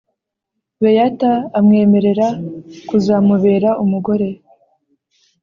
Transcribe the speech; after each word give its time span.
beyata 0.81 1.31
amwemerera 1.57 2.27
kuzamubera 2.87 3.69
umugore. 3.83 4.27